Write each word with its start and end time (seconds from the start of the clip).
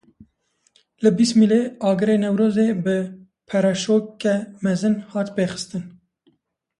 Li 1.03 1.09
Bismilê 1.17 1.61
agirê 1.89 2.15
Newrozê 2.21 2.67
bi 2.83 2.97
pereşoke 3.47 4.35
mezin 4.63 4.95
hat 5.11 5.27
pêxistin. 5.35 5.83